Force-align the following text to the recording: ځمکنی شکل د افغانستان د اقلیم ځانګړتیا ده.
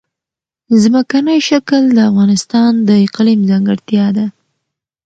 ځمکنی 0.81 1.39
شکل 1.49 1.81
د 1.95 1.99
افغانستان 2.09 2.71
د 2.87 2.89
اقلیم 3.05 3.39
ځانګړتیا 3.49 4.05
ده. 4.17 4.25